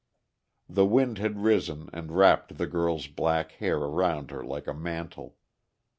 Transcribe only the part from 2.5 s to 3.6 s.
the girl's black